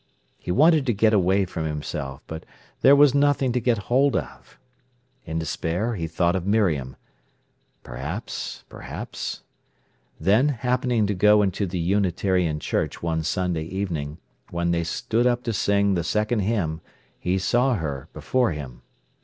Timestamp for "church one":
12.59-13.21